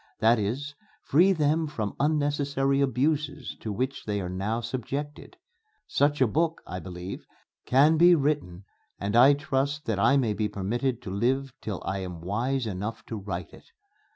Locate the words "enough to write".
12.65-13.53